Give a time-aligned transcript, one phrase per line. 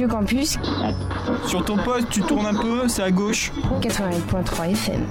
[0.00, 0.56] Le campus
[1.48, 3.50] Sur ton poste, tu tournes un peu, c'est à gauche.
[3.80, 5.04] 88.3 FM.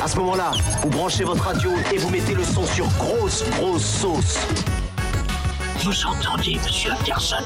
[0.00, 3.84] À ce moment-là, vous branchez votre radio et vous mettez le son sur grosse, grosse
[3.84, 4.38] sauce.
[5.78, 7.42] Vous entendez, monsieur Anderson?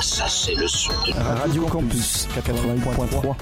[0.00, 3.36] Ça, c'est le son de Radio Campus 88.3.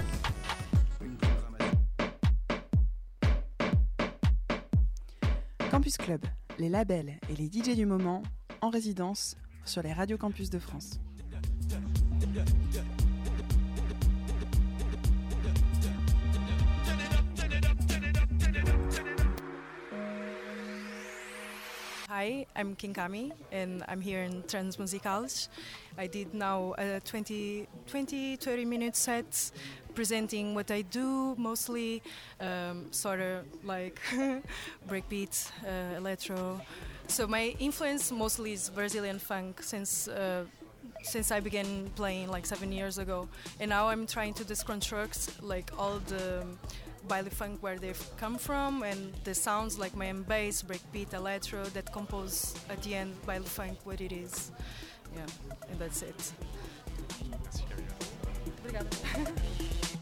[5.70, 6.22] Campus Club,
[6.58, 8.24] les labels et les DJ du moment
[8.60, 10.98] en résidence sur les radios campus de France.
[22.16, 25.48] Hi, I'm Kinkami and I'm here in Transmusicals.
[25.98, 29.50] I did now a 20, 20 30 minute set
[29.96, 32.02] presenting what I do, mostly
[32.40, 34.00] um, sort of like
[34.88, 36.60] breakbeat, uh, electro.
[37.08, 40.06] So my influence mostly is Brazilian funk since.
[40.06, 40.44] Uh,
[41.02, 43.28] since I began playing like seven years ago,
[43.60, 46.46] and now I'm trying to deconstruct like all the
[47.08, 51.92] baile funk where they've come from and the sounds like my bass, breakbeat, electro that
[51.92, 54.50] compose at the end baile funk what it is.
[55.14, 55.26] Yeah,
[55.70, 56.32] and that's it.
[58.62, 59.90] Obrigada.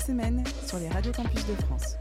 [0.00, 1.99] semaine sur les radios campus de France.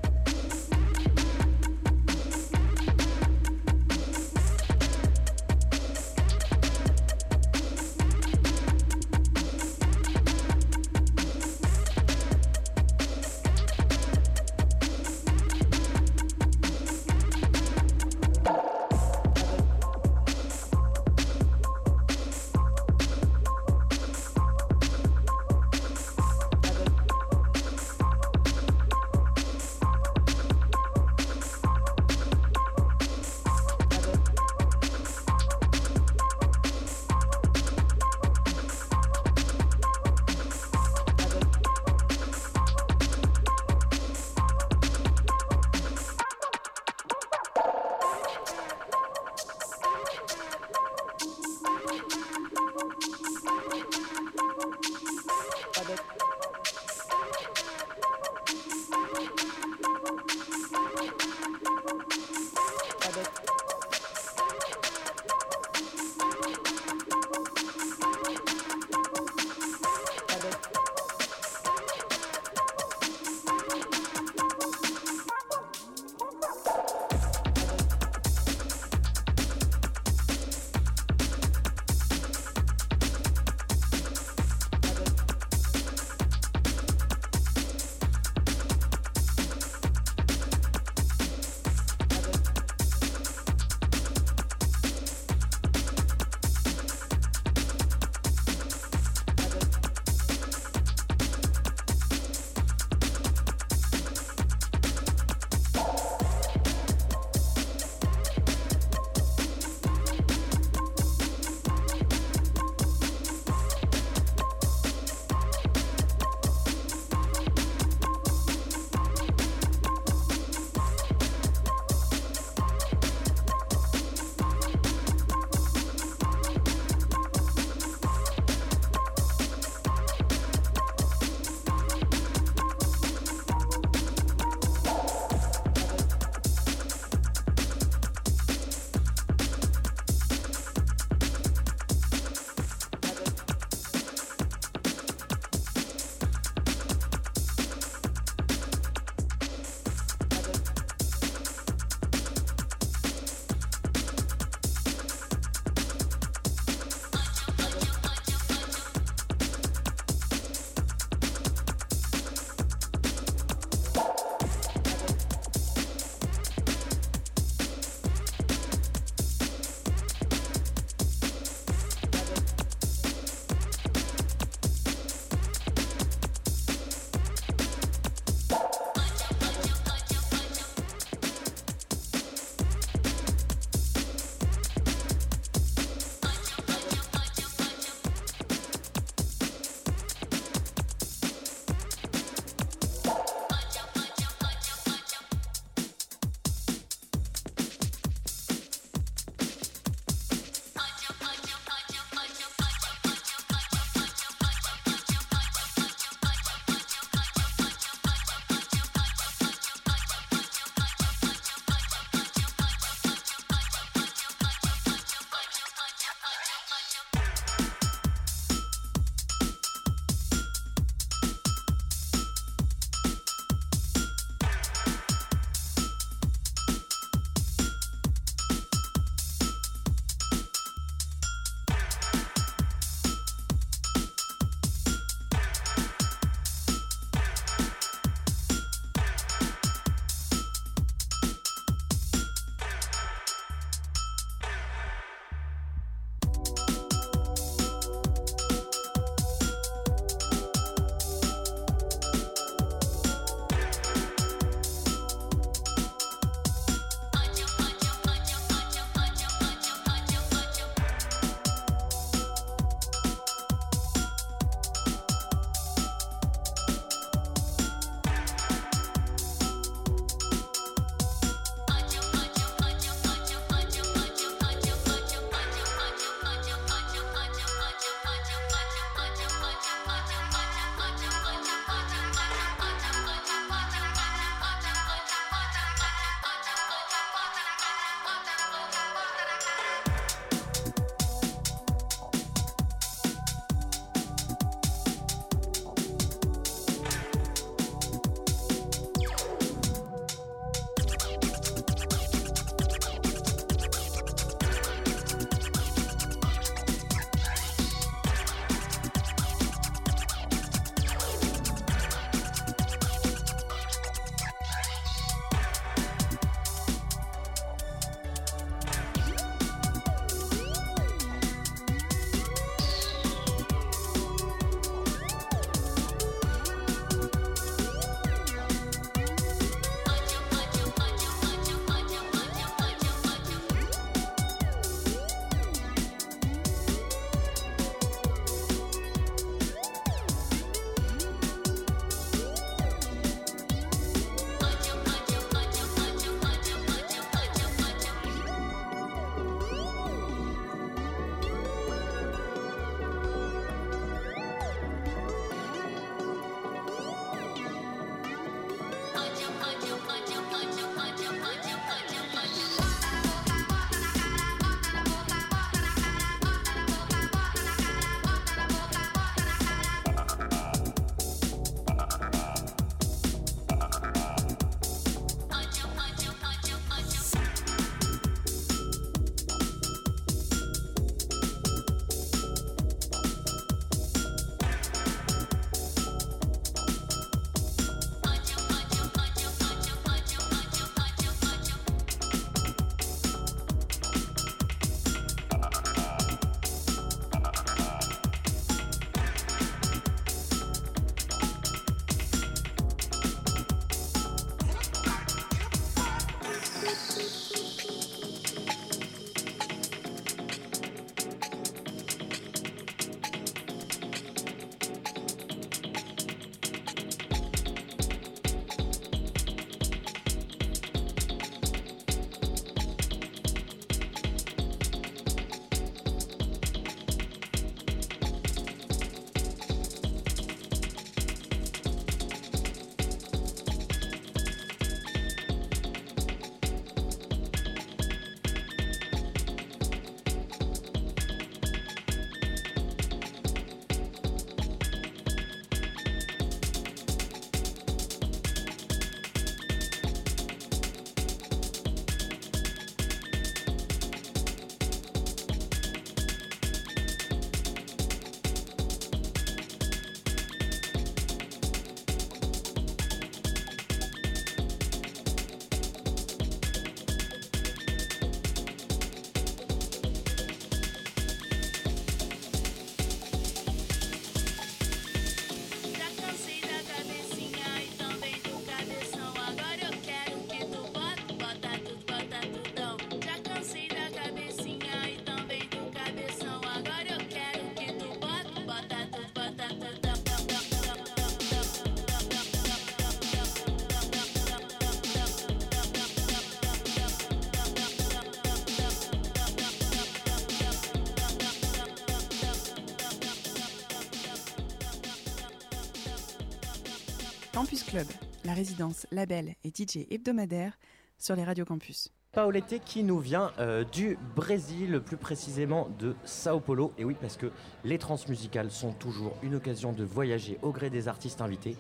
[507.40, 507.88] Campus Club,
[508.26, 510.60] la résidence, label et DJ hebdomadaire
[510.98, 511.90] sur les radios campus.
[512.12, 516.74] Paolette qui nous vient euh, du Brésil, plus précisément de Sao Paulo.
[516.78, 517.32] Et oui, parce que
[517.64, 521.56] les transmusicales sont toujours une occasion de voyager au gré des artistes invités.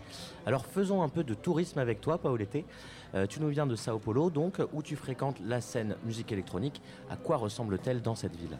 [0.45, 2.65] Alors faisons un peu de tourisme avec toi, Paolette.
[3.15, 6.81] Euh, tu nous viens de Sao Paulo, donc, où tu fréquentes la scène musique électronique.
[7.09, 8.57] À quoi ressemble-t-elle dans cette ville?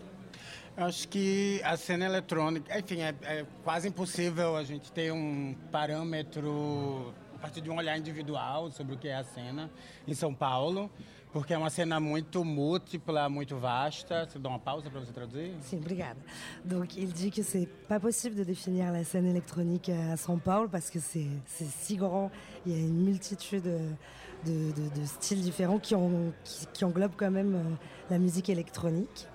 [0.79, 7.13] Acho que a cena eletrônica, enfim, é, é quase impossível a gente ter um parâmetro
[7.35, 9.69] a partir de um olhar individual sobre o que é a cena
[10.07, 10.89] em São Paulo,
[11.33, 14.25] porque é uma cena muito múltipla, muito vasta.
[14.25, 16.17] Você dá uma pausa para você traduzir Sim, obrigada.
[16.63, 20.69] Donc il dit que c'est pas possible de définir la scène électronique à São Paulo
[20.69, 22.31] parce que c'est si grand,
[22.65, 26.85] il y a une multitude de, de, de styles différents qui, ont, qui, qui
[27.17, 27.75] quand même euh,
[28.09, 29.27] la musique électronique.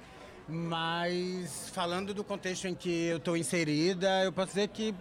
[0.48, 4.94] Mas falando do contexto em que eu estou inserida, eu posso dizer que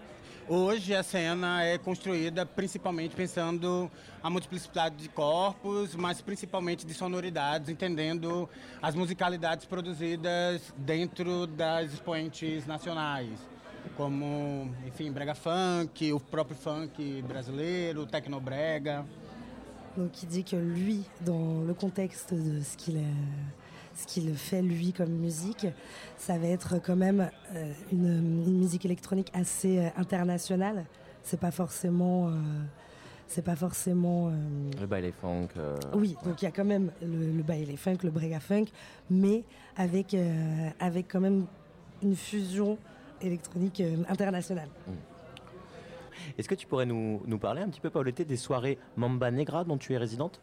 [0.48, 7.68] hoje a cena é construída principalmente pensando a multiplicidade de corpos, mas principalmente de sonoridades,
[7.68, 8.50] entendendo
[8.82, 13.38] as musicalidades produzidas dentro das expoentes nacionais,
[13.98, 19.06] como, enfim, brega funk, o próprio funk brasileiro, tecnobrega.
[19.96, 22.98] Donc il dit que lui, dans le contexte de ce qu'il
[23.96, 25.68] ce qu'il fait lui comme musique,
[26.18, 30.86] ça va être quand même euh, une, une, musique électronique assez euh, internationale.
[31.22, 32.32] C'est pas forcément, euh,
[33.28, 34.32] c'est pas forcément.
[34.80, 35.50] le baile funk.
[35.94, 38.66] Oui, donc il y a quand même le, le baile funk, le brega funk,
[39.10, 39.44] mais
[39.78, 40.16] avec
[40.80, 41.46] avec quand même
[42.02, 42.78] une fusion
[43.22, 44.68] électronique internationale.
[44.88, 44.92] Mm.
[46.38, 49.64] Est-ce que tu pourrais nous, nous parler un petit peu, Paulette, des soirées Mamba Negra
[49.64, 50.42] dont tu es résidente?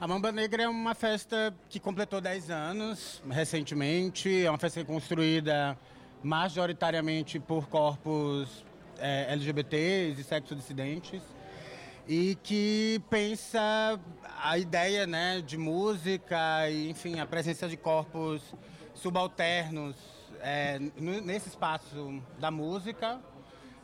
[0.00, 4.46] A Mamba Negra é uma festa que completou 10 anos recentemente.
[4.46, 5.76] É uma festa construída
[6.22, 8.64] majoritariamente por corpos
[8.98, 11.20] é, LGBTs e sexo dissidentes
[12.08, 14.00] e que pensa
[14.42, 18.40] a ideia né, de música e, enfim, a presença de corpos
[18.94, 19.96] subalternos
[20.40, 23.20] é, nesse espaço da música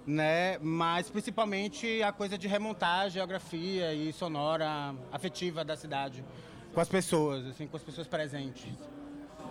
[0.07, 0.59] né?
[0.61, 6.25] Mas principalmente a coisa de remontar a geografia e sonora afetiva da cidade
[6.77, 8.71] com as pessoas, assim, com as pessoas presentes.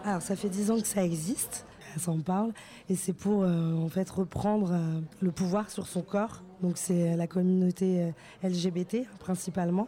[0.03, 1.65] Alors ça fait dix ans que ça existe,
[1.97, 2.53] ça en parle,
[2.87, 6.43] et c'est pour euh, en fait reprendre euh, le pouvoir sur son corps.
[6.61, 8.13] Donc c'est la communauté
[8.43, 9.87] euh, LGBT principalement.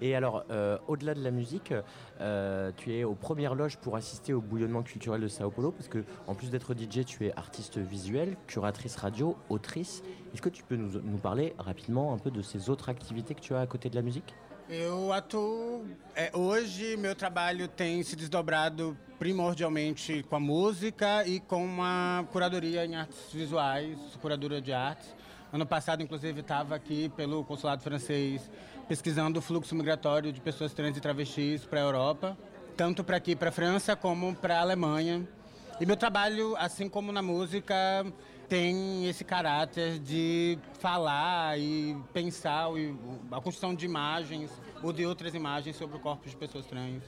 [0.00, 1.72] Et alors, euh, au-delà de la musique,
[2.20, 5.88] euh, tu es aux premières loges pour assister au bouillonnement culturel de Sao Paulo, parce
[5.88, 10.02] que en plus d'être DJ, tu es artiste visuel, curatrice radio, autrice.
[10.32, 13.54] Est-ce que tu peux nous, parler rapidement un peu de ces autres activités que tu
[13.54, 14.34] as à côté de la musique?
[14.66, 15.84] Eu atuo.
[16.16, 22.86] É, hoje, meu trabalho tem se desdobrado primordialmente com a música e com a curadoria
[22.86, 25.14] em artes visuais, curadora de artes.
[25.52, 28.50] Ano passado, inclusive, estava aqui pelo consulado francês
[28.88, 32.36] pesquisando o fluxo migratório de pessoas trans e travestis para a Europa,
[32.76, 35.26] tanto para aqui, para a França, como para a Alemanha.
[35.80, 37.74] E meu trabalho, assim como na música,
[38.48, 42.68] tem esse caráter de falar e pensar
[43.30, 44.50] a construção de imagens
[44.82, 47.02] ou de outras imagens sobre o corpo de pessoas trans,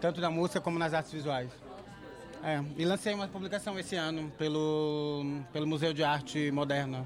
[0.00, 1.50] tanto na música como nas artes visuais.
[2.42, 7.04] É, e lancei uma publicação esse ano pelo, pelo Museu de Arte Moderna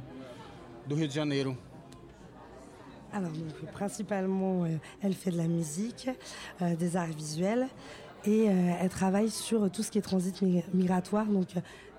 [0.86, 1.56] do Rio de Janeiro.
[3.12, 6.08] Alors, donc, principalement, euh, elle fait de la musique,
[6.62, 7.66] euh, des arts visuels,
[8.24, 10.40] et euh, elle travaille sur tout ce qui est transit
[10.72, 11.48] migratoire, donc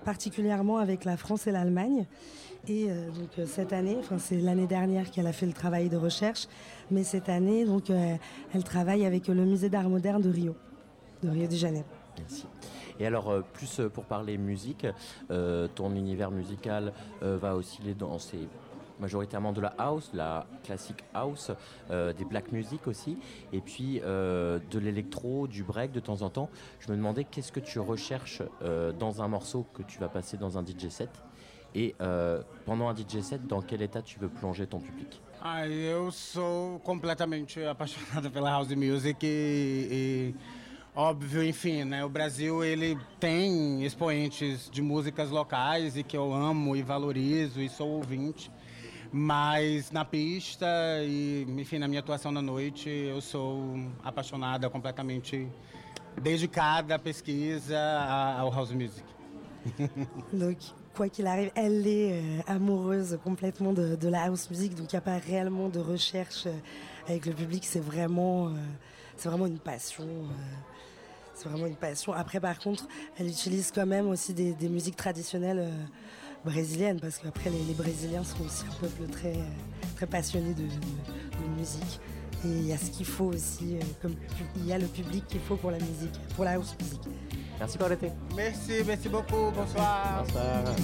[0.04, 2.06] particulièrement avec la France et l'Allemagne.
[2.68, 6.46] Et donc cette année, enfin c'est l'année dernière qu'elle a fait le travail de recherche,
[6.92, 10.54] mais cette année, donc elle travaille avec le musée d'art moderne de Rio,
[11.24, 11.86] de Rio de Janeiro.
[12.16, 12.46] Merci.
[13.00, 14.86] Et alors, plus pour parler musique,
[15.74, 18.46] ton univers musical va osciller dans ces
[19.02, 21.50] majoritairement de la house, la classique house,
[21.90, 23.18] euh, des black music aussi,
[23.52, 26.48] et puis euh, de l'électro, du break de temps en temps.
[26.80, 30.36] Je me demandais qu'est-ce que tu recherches euh, dans un morceau que tu vas passer
[30.36, 31.10] dans un DJ set
[31.74, 31.94] et
[32.66, 35.22] pendant un DJ set, dans quel état tu veux plonger ton public?
[35.40, 40.34] Ah, eu sou completamente apaixonado pela house music e, e
[40.94, 42.04] óbvio, enfim, né?
[42.04, 47.70] O Brasil ele tem expoentes de músicas locais e que eu amo e valorizo e
[47.70, 48.52] sou ouvinte.
[49.12, 50.66] Mas na pista
[51.02, 55.46] e, enfim, na minha atuação na noite, eu sou apaixonada, completamente
[56.18, 57.78] dedicada à pesquisa,
[58.38, 59.04] ao house music.
[60.32, 60.56] Donc,
[60.94, 64.96] quoi qu'il arrive, elle est euh, amoureuse complètement de, de, la house music, donc il
[64.96, 66.52] n'y a pas réellement de recherche euh,
[67.06, 70.08] avec le public, c'est vraiment, euh, une passion.
[71.34, 72.12] C'est vraiment une passion.
[72.12, 75.70] Après, par contre, elle utilise quand même aussi des musiques traditionnelles
[76.44, 79.34] brésilienne, parce qu'après les, les, Brésiliens sont aussi un peuple très,
[79.96, 80.64] très passionné de,
[81.58, 82.00] musique.
[82.44, 84.14] Et il y a ce qu'il faut aussi, euh, comme
[84.56, 87.00] il y a le public qu'il faut pour la musique, pour la house music.
[87.58, 88.10] Merci pour l'été.
[88.34, 90.24] Merci, merci beaucoup, bonsoir.
[90.24, 90.74] Bonsoir.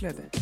[0.00, 0.39] Club.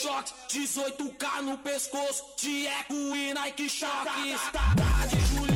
[0.00, 5.47] Shot 18k no pescoço, de eco e Nike Shock Está de